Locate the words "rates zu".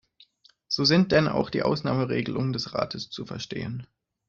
2.73-3.23